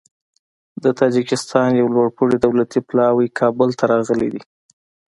[0.83, 4.41] د تاجکستان یو لوړپوړی دولتي پلاوی کابل ته تللی دی.